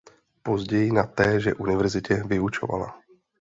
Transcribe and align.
Později 0.43 0.91
na 0.93 1.03
téže 1.03 1.53
univerzitě 1.53 2.23
vyučovala. 2.27 2.99